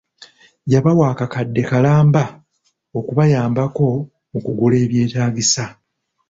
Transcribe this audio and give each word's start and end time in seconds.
Yabawa 0.71 1.05
akakadde 1.13 1.61
kalamba 1.69 2.23
okubayambako 2.97 3.85
mukugula 4.31 4.75
ebyetagisa. 4.83 5.63